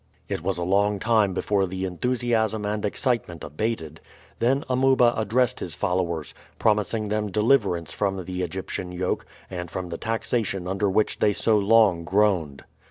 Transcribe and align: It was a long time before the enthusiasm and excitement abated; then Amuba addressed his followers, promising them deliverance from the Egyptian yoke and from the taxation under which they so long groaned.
It 0.27 0.41
was 0.41 0.57
a 0.57 0.63
long 0.63 0.97
time 0.97 1.31
before 1.31 1.67
the 1.67 1.85
enthusiasm 1.85 2.65
and 2.65 2.83
excitement 2.83 3.43
abated; 3.43 4.01
then 4.39 4.63
Amuba 4.67 5.13
addressed 5.15 5.59
his 5.59 5.75
followers, 5.75 6.33
promising 6.57 7.09
them 7.09 7.29
deliverance 7.31 7.91
from 7.93 8.25
the 8.25 8.41
Egyptian 8.41 8.91
yoke 8.91 9.27
and 9.47 9.69
from 9.69 9.89
the 9.89 9.99
taxation 9.99 10.67
under 10.67 10.89
which 10.89 11.19
they 11.19 11.33
so 11.33 11.55
long 11.55 12.03
groaned. 12.03 12.63